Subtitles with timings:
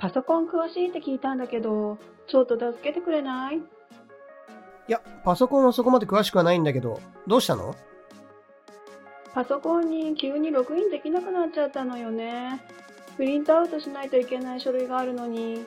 [0.00, 3.58] パソコン詳しいって聞いたんだけど、ちょっと助けてくれない？
[3.58, 3.60] い
[4.88, 7.76] や、パソコンはそこまで詳しくはないんだけど、どうしたの？
[9.34, 12.62] パソコンに急にログインできなくなっちゃったのよね。
[13.18, 15.66] プリントアウトしないといけない書類があるのに。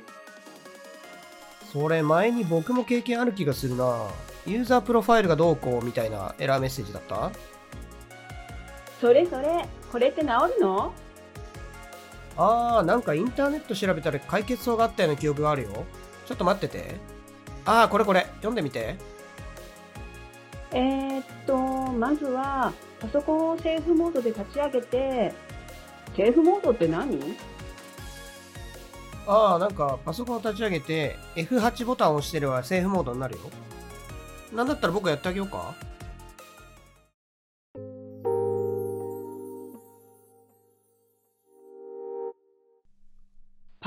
[1.72, 4.08] それ前に僕も経験ある気がするな。
[4.48, 7.32] ユーザープロファイルがどうこうみたいなエラーメッセージだった？
[9.00, 10.92] それそれ、これって治るの？
[12.38, 15.86] あー、なんかインターネット調べたら解決法があったような記憶があるよ。
[16.26, 16.96] ちょっと待ってて。
[17.66, 18.96] あー、これこれ、読んでみて。
[20.72, 21.58] えー、っと、
[21.92, 25.34] まずは、パソコンをセーフモードで立ち上げて、
[26.16, 27.36] セーフモードって何？
[29.26, 33.42] ああ、なんかパソコンを立ち上げて F8 ボタンを押してればセーフモードになるよ。
[34.54, 35.76] なんだったら僕やってあげようか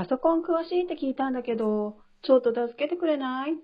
[0.07, 3.57] パソコン詳しいって聞いたんだけど、ちょっと助けてくれない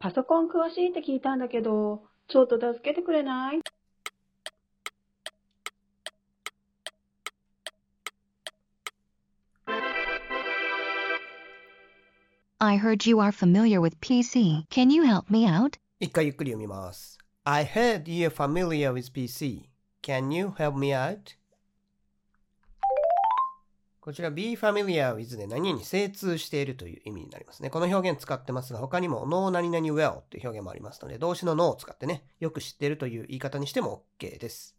[0.00, 3.60] パソコン詳しいって聞いたんだけど、ちょっと助けてくれない
[12.58, 14.66] I heard you are familiar with PC.
[14.70, 15.78] Can you help me out?
[16.00, 17.18] 一回ゆっくり読みます。
[17.44, 19.68] I heard you're familiar with PC.
[20.02, 21.36] Can you help me out?
[24.08, 27.68] こちら be familiar with で何々に精通しているという意味になりますね。
[27.68, 34.74] この表現使ってますが、他にも no 何々 well という表現もありますので、動詞の no を使ってね、よく知っているという言い方にしても OK です。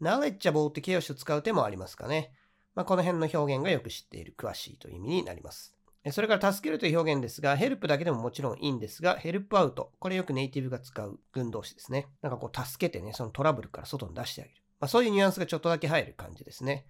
[0.00, 2.30] knowledgeable って形容詞を使う手もありますかね。
[2.76, 5.74] まあ、この辺の表現がよく知っている、詳しいという意味になります。
[6.12, 9.88] それから助けるという表現ですが、help だけでももちろんいいんですが、help out。
[9.98, 12.06] これよくネイティブが使う群動詞ですね。
[12.22, 14.56] なんかこう助けてね、そのトラブルから外に出してあげる。
[14.78, 16.86] まあ、そういうニュアンスがちょっとだけ入る感じですね。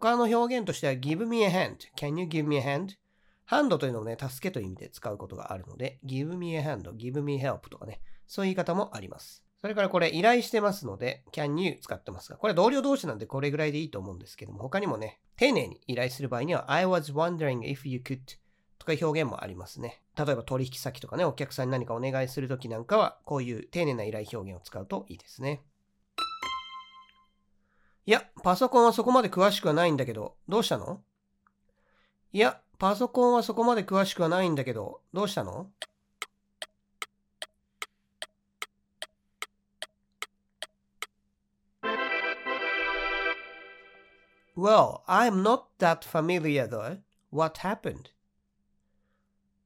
[0.00, 1.76] 他の表現としては give me a hand。
[1.98, 2.94] can you give me a hand?
[3.44, 9.44] ハンドというのもね、助けという意味で使うことがあるので、give me a hand, give me help とかね、そういう言い方もあります。
[9.60, 18.18] それからこれ依頼してますので、can you 使ってますが、これ同僚同士なんでこれぐらいでいいと思うんですけども、他にもね、丁寧に依頼する場合には I was wondering if you could
[18.78, 20.00] とか表現もありますね。
[20.16, 25.60] 例えば取引先とかね、お客さんに何かお願いするときなんかは、こういう丁寧な依頼表現を使うといいですね。
[28.04, 31.00] いや、パソコンはそこまで詳しくはないんだけど、どうしたの
[32.32, 35.70] いや、パソコンはそこまで詳しくはないんだけど、どうしたの
[44.56, 46.98] Well, I'm not that familiar though.
[47.30, 48.10] What happened?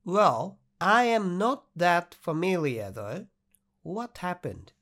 [0.05, 3.27] Well, I am not that familiar though.
[3.83, 4.73] What happened?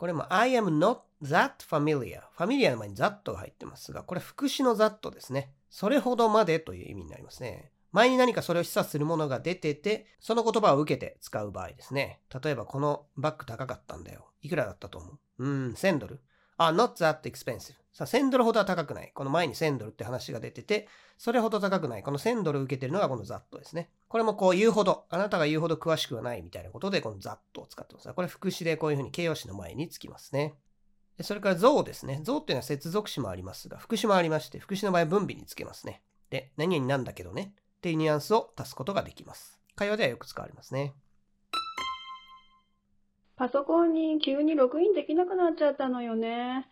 [0.00, 2.22] これも I am not that familiar.
[2.34, 5.52] ファミリアの前に that が入ってますが、これ副詞の that ですね。
[5.68, 7.70] それほどまでという意味になりますね。
[7.92, 12.20] 前に何かそれを示唆するものが出てて、その言葉を受けて使う場合ですね。
[12.42, 14.30] 例えばこのバッグ高かったんだよ。
[14.40, 15.44] いくらだったと思う？
[15.44, 16.22] うん、1000ドル。
[16.66, 17.74] あ、not that expensive.
[17.92, 19.10] さあ、1000ドルほどは高くない。
[19.14, 22.02] この前に1000ドルって話が出てて、それほど高くない。
[22.02, 23.88] この1000ドル受けてるのがこの that ですね。
[24.08, 28.12] これもこう言うほど、あなたが言うほど詳しくはないみたいなことで、この that を使ってます。
[28.12, 30.54] これ副詞でこういうふうに形容詞の前につきますね。
[31.22, 32.20] それから像ですね。
[32.24, 36.02] 像っていうのは接続詞もありますが、副詞もありまして、副詞の場合分尾につけますね。
[36.28, 37.54] で、何々なんだけどね。
[37.78, 39.58] っていうニュアンスを足すことができます。
[39.76, 40.92] 会話ではよく使われますね。
[43.40, 46.66] パソコンに急にログインできなくなっちゃったのよね。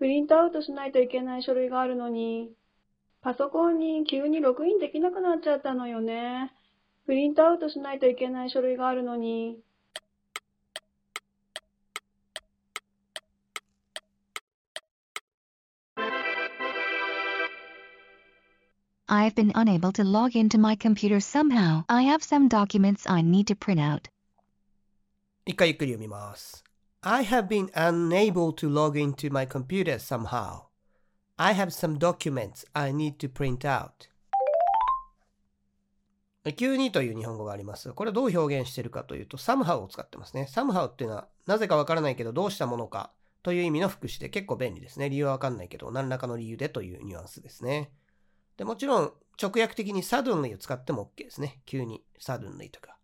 [0.00, 2.50] プリントアウトしないといけない書類があるのに。
[3.20, 6.52] パソコンに急にログインできなくなっちゃったのよね。
[7.06, 9.60] プリントアウトしないといけない書類があるのに。
[19.06, 21.84] I've been unable to log into my computer somehow.
[21.86, 24.08] I have some documents I need to print out.
[25.48, 26.62] 一回ゆっくり読みます。
[27.00, 30.64] I have been unable to log into my computer somehow.
[31.38, 33.88] I have some documents I need to print out.
[36.54, 40.46] 急にという日本語があります、これどう表現しているかというと、somehow を使ってますね。
[40.54, 43.10] somehow っていうのは、なぜかわからないけどどうしたものか
[43.42, 45.08] という意味の副詞で結構便利ですね。
[45.08, 47.90] 理由はわかんないけど、何らかの理由でというニュアンスですね。
[48.58, 49.12] でもちろん、
[49.42, 51.62] 直訳的に suddenly を使っても OK ですね。
[51.64, 52.97] 急に suddenly とか。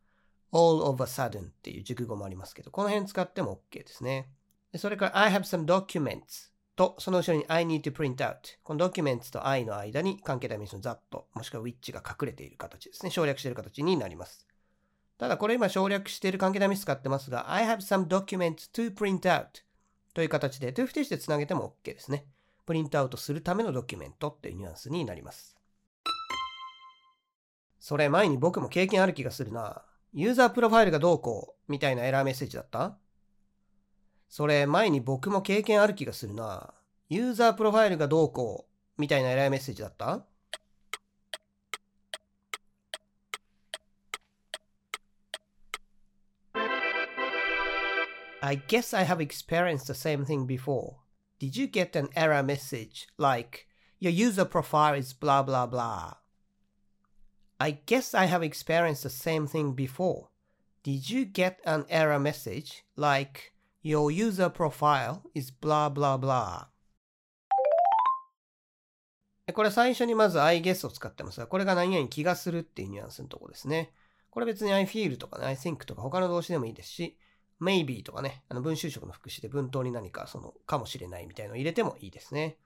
[0.54, 4.30] All of a sudden っていう熟語もありますけど、この辺使っても OK ですね。
[4.76, 8.36] それから I have some documents と、その後ろに I need to print out。
[8.62, 10.98] この documents と I の間に関係代名詞の that
[11.34, 13.10] もしくは which が隠れている形ですね。
[13.10, 14.46] 省略している形になります。
[15.18, 19.46] ただこれ今省略している関係代名詞使ってますが、I have some documents to print out
[20.14, 22.26] という形で to 不定詞でつなげても OK ですね。
[22.66, 25.56] プリントアウトするためのドキュメントっていうニュアンスになります。
[27.78, 29.84] それ前に僕も経験ある気がするな。
[30.16, 32.96] ユーザープロファイルがどうこうみたいなエラーメッセージだった
[34.28, 36.72] それ前に僕も経験ある気がするな。
[37.08, 38.66] ユーザープロファイルがどうこ
[38.96, 40.24] うみたいなエラーメッセージだった
[48.40, 50.96] I guess I have experienced the same thing before.
[51.40, 53.66] Did you get an error message like,
[53.98, 56.23] your user profile is blah blah blah?
[57.64, 60.28] I guess I have experienced the same thing before.
[60.82, 66.66] Did you get an error message like, your user profile is blah blah blah?
[69.54, 73.94] これ最初にまず I guess を使ってますが、これが何々気がするっていうニュアンスのところですね。
[74.28, 77.16] これ別に I feel とかね、I think とか他の動詞でもいいですし、
[77.62, 82.58] maybe とかね、あの文集色の副詞で文頭に何かそのかもしれないみたいのを入れてもいいですね。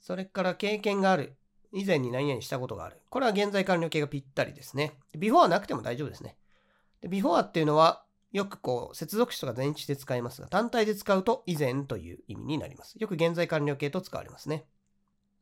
[0.00, 1.36] それから経験がある。
[1.72, 3.00] 以前に何々したことがある。
[3.10, 4.98] これは現在完了形がぴったりですね。
[5.16, 6.36] before はなくても大丈夫ですね。
[7.00, 12.96] で before っていうのはよくこう接続詞とか前置詞で使いますが、単体で使うと以前という意味になります。
[12.98, 14.66] よく現在完了形と使われますね。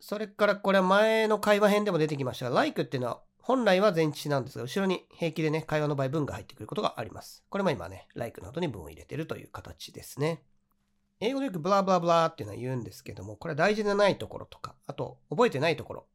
[0.01, 7.45] それからこれは前の会話編でも出てきましたが、like っていうのは本来は前置詞なんですが、後ろに平気でね、会話の場合文が入ってくることがあります。
[7.51, 10.43] これも今ね、like の後に文を入れてるという形ですね。
[11.21, 16.07] 英語でよくブラブラブラっていうのは言うんですけども、これは大事でないところとか、あと覚えてないところ。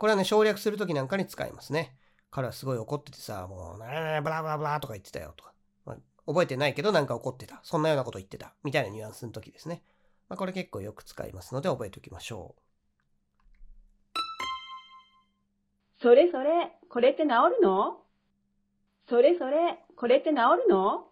[0.00, 1.94] これはね、省略するときなんかに使いますね。
[2.30, 5.52] 彼はすごい怒っててさ、もう、ななブラブラブラとか言ってたよとか。
[5.84, 7.60] まあ、覚えてないけどなんか怒ってた。
[7.64, 8.54] そんなようなこと言ってた。
[8.64, 9.82] みたいなニュアンスの時ですね。
[10.30, 12.62] まあ、これ結構よく使いますので覚えておきましょう。
[16.00, 17.98] それそれ、これって治るの？
[19.06, 21.09] それそれ、これって治るの？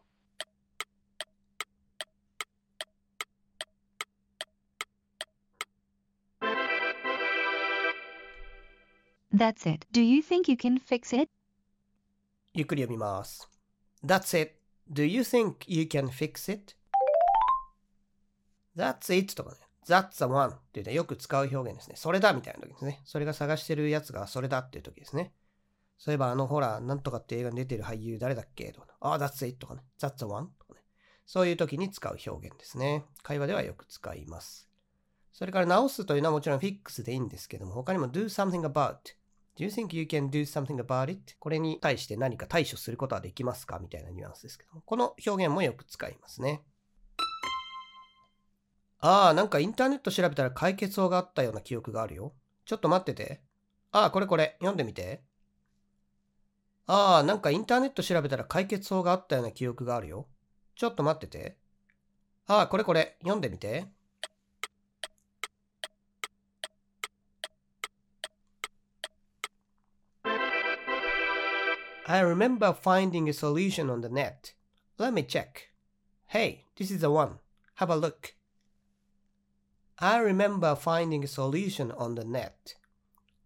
[9.39, 9.87] That's it.
[9.93, 11.31] Do you think you can fix it?
[12.55, 13.49] ゆっくり読みます。
[14.05, 14.57] That's it.
[14.91, 16.75] Do you think you can fix it?
[18.77, 19.59] That's it とかね。
[19.87, 21.95] That's the one っていうのはよく使う表現ですね。
[21.95, 23.01] それだみたいな時ですね。
[23.05, 25.33] それが探してるやつがそれだっていう時ですね。
[25.99, 29.83] そういえばあのほら、なんとかって映画に出てる俳優誰だっけとか、ああ、That's it とかね。
[30.01, 30.81] That's the one とかね。
[31.27, 33.05] そういう時に使う表現ですね。
[33.23, 34.69] 会話ではよく使います。
[35.33, 39.18] それから直すというのはもちろん fix でいいんですけども、他にも do something about
[39.59, 41.35] Do you think you can do something about it?
[41.41, 43.81] これに対して何か対処することはできますか？
[43.81, 46.63] みたいなニュアンスですけども、この表現もよく使いますね。
[49.01, 52.35] ああ、なんかインターネット調べたら解決法があったような記憶があるよ。
[52.67, 53.41] ちょっと待ってて。
[53.91, 55.23] ああ、これこれ、読んでみて。
[56.87, 60.27] ああ、なんかインターネット調べたら解決法があったような記憶があるよ。
[60.77, 61.57] ちょっと待ってて。
[62.47, 63.89] ああ、これこれ、読んでみて。
[72.11, 74.55] I remember finding a solution on the net.
[74.97, 75.69] Let me check.
[76.29, 77.39] Hey, this is the one.
[77.75, 78.35] Have a look.
[79.99, 82.77] I remember finding a solution on the net.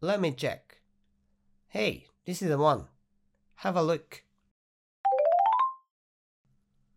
[0.01, 0.81] Let me check.
[1.71, 2.85] Hey, this is the one.
[3.57, 4.23] Have a look.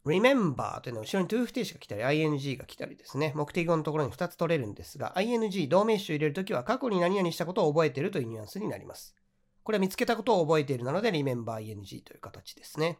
[0.05, 3.33] remember というのは後ろに to 不定詞が来たり ing が来たりですね。
[3.35, 9.15] 目的語のところに2つ取れるんですが、ing 動名詞を入れるときは過去に何々したことを覚えているというニュアンスになります。
[9.65, 12.99] これは見つけたことを覚えているなので remember ing という形ですね。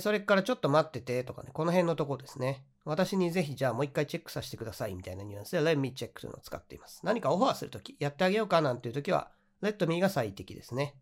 [0.00, 2.66] それからちょっと待っててとかね、この辺のとこですね。
[2.84, 7.00] 私にぜひじゃあもう一回チェックさせてくださいみたいなニュアンスで let me check というのを使っています。
[7.02, 9.30] 何かオファーするとき、やってあげようかなんていうときは
[9.62, 10.94] let me が最適ですね。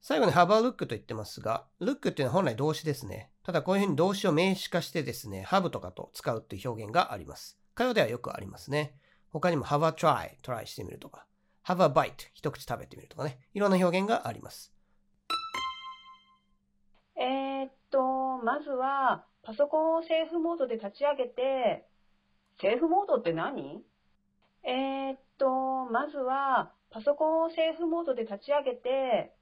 [0.00, 3.30] 最後に have a look と言ってますが、look っていうのは本来動詞ですね。
[3.42, 7.58] ただこういうふうに動詞を名詞化してですね、have とかと使うっていう表現があります。
[7.74, 8.94] 会話ではよくありますね。
[9.30, 11.26] 他にも have a try、トライしてみるとか、
[11.66, 13.38] have a bite、一口食べてみるとかね。
[13.54, 14.72] いろんな表現があります。
[17.16, 21.86] えー、っと、まずは、パソコンをセーフモードで立ち上げて、
[22.60, 23.82] セーフモードって何？
[24.62, 29.32] えー、っと、まずは、パソコンをセーフモードで立ち上げて、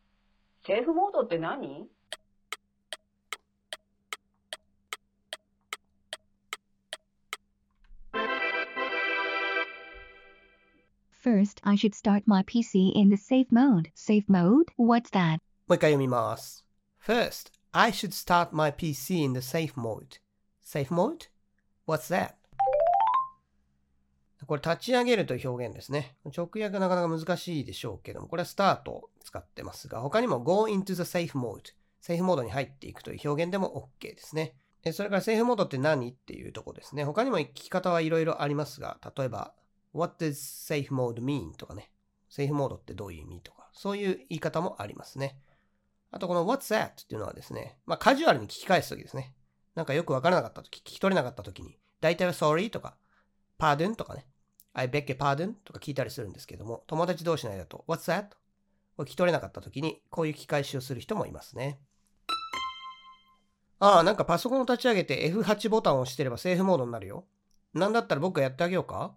[0.67, 1.89] セーフモードって何？
[11.23, 13.93] First, I should start my PC in the safe mode.
[13.95, 14.73] Safe mode?
[14.77, 15.39] What's that?
[15.69, 16.67] もう一回読みます。
[17.01, 20.19] First, I should start my PC in the safe mode.
[20.65, 21.29] Safe mode?
[21.87, 22.33] What's that?
[24.49, 26.17] これ立ち上げるという表現ですね。
[26.37, 31.61] 直訳なかなか難しいでしょうけども、これはスタートを使ってますが、他にも go into the safe mode。
[32.01, 34.57] セーフモードに入っていくという表現でも OK ですね。
[34.91, 37.05] それからセーフモードって何っていうとこですね。
[37.05, 39.55] 他にも聞き方はいろいろありますが、例えば
[39.93, 41.57] What does safe mode mean?
[41.57, 41.91] とかね。
[42.29, 43.41] セーフモードってどういう意味？
[43.43, 45.39] とか、そういう言い方もありますね。
[46.11, 47.03] あとこの What's that?
[47.03, 49.35] っていうのはですね、まあカジュアルに聞き返すときですね。
[49.75, 52.97] なんかよくわからなかったとき、聞き取れなかったときに、大体は Sorry とか
[53.59, 54.27] Pardon とかね、
[54.73, 58.29] I beg your pardon とか聞いたりするんですけども、友達同士の間と What's that?
[58.97, 61.79] を聞き取れなかったときに、こういう聞き返しをする人もいますね。
[63.79, 67.27] ああ、なんかパソコンを立ち上げて F8 ボタンを押してればセーフモードになるよ。
[67.75, 69.15] なんだったら僕がやってあげようか？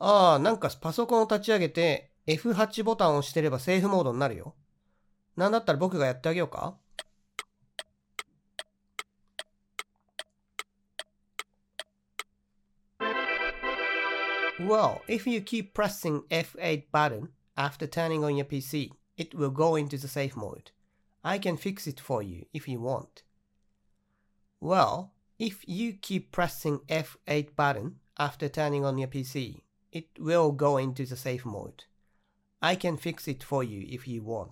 [0.00, 4.54] ああ、なんかパソコンを立ち上げて F8 ボタンを押してればセーフモードになるよ。
[5.36, 6.76] なんだったら僕がやってあげようか
[14.58, 17.28] Well, if you keep pressing F8 button
[17.58, 20.70] after turning on your PC, it will go into the safe mode.
[21.22, 23.22] I can fix it for you if you want.
[24.60, 29.60] Well, if you keep pressing F8 button after turning on your PC,
[29.91, 31.85] it will go into the safe mode.
[32.59, 34.47] I can fix it for you if you want.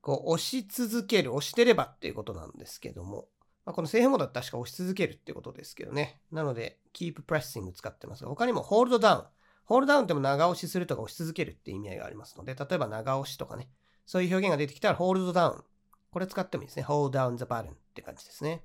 [0.00, 3.28] こう押し続ける、押してればっていうことなんですけども、
[3.64, 6.20] まあ、このセーフモードは確か押し続けるってことですけどね。
[6.32, 9.24] なので、keep pressing 使ってますが、他にも hold down。
[9.68, 13.68] hold down っても長押しするとか押し続けるって意味合いがありますので、例えば長押しとかね、
[14.06, 15.62] そういう表現が出てきたら hold down。
[16.10, 16.84] これ使ってもいいですね。
[16.84, 18.64] hold down the button って感じですね。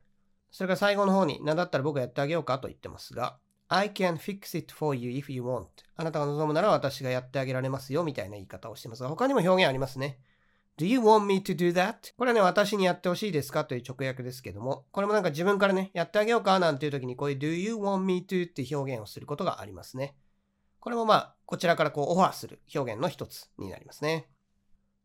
[0.50, 3.38] それから最後の方に、なんだったら僕やってあげようかと言ってますが、
[3.68, 5.68] I can fix it for you if you want.
[5.96, 10.20] あなたが望むなら私がやってあげられますよみたいな言い方をしてますが、他にも表現ありますね。
[10.78, 12.14] Do you want me to do that?
[12.18, 18.44] これはね、私にやってほしいですかという直訳ですけども、これもなんか自分からね、やってあげようかなんていう時にこういう Do you want me to?
[18.44, 20.16] って表現をすることがありますね。
[20.80, 24.28] これもまあ、こちらからこうオファーする表現の一つになりますね。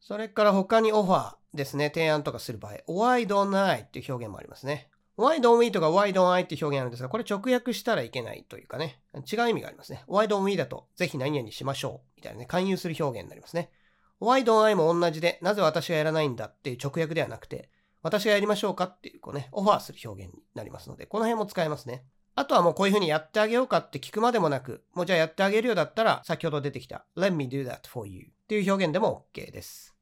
[0.00, 3.82] それから他にオファーですね、提案とかする場合、Why don't I?
[3.82, 4.90] っていう表現もありますね。
[5.20, 10.02] Why don't we とか Why don't I って表現あるんですが、これ直訳したらいけないというかね、違う意味がありますね。
[10.08, 13.70] Why don't we だと、ぜひ何々しましょうみたいなね、勧誘する表現になりますね。
[14.18, 17.68] Why don't I も同じで、なぜ私がやらないんだっていう直訳ではなくて、
[18.02, 22.04] 私がやりましょうかっていう、こうね、オファーする表現になりますので、この辺も使えますね。
[22.34, 29.94] あとはもうこういうふうにやってあげようかって聞くまでもなく、もうじゃあやってあげるようだったら、先ほど出てきた Let me do that for you っていう表現でも OK です。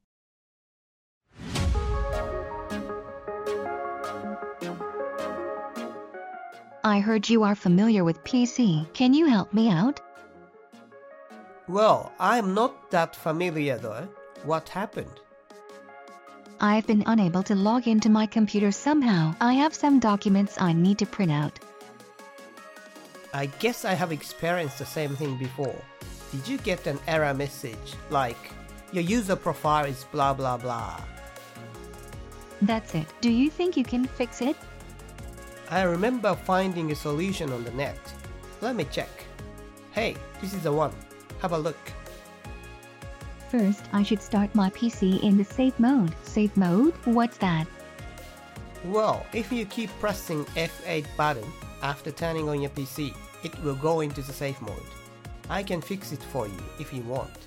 [6.85, 8.93] I heard you are familiar with PC.
[8.93, 10.01] Can you help me out?
[11.67, 14.09] Well, I'm not that familiar though.
[14.45, 15.21] What happened?
[16.61, 19.35] I've been unable to log into my computer somehow.
[19.41, 21.59] I have some documents I need to print out.
[23.35, 25.77] I guess I have experienced the same thing before.
[26.33, 28.51] Did you get an error message like,
[28.93, 31.01] your user profile is blah blah blah?
[32.63, 33.07] That's it.
[33.21, 34.57] Do you think you can fix it?
[35.71, 37.99] I remember finding a solution on the net.
[38.63, 39.11] Let me check.
[39.93, 40.93] Hey, this is the one.
[41.43, 41.77] Have a look.
[43.51, 46.15] First, I should start my PC in the safe mode.
[46.23, 46.95] Safe mode?
[47.05, 47.67] What's that?
[48.85, 51.51] Well, if you keep pressing F8 button
[51.83, 54.91] after turning on your PC, it will go into the safe mode.
[55.51, 57.47] I can fix it for you if you want.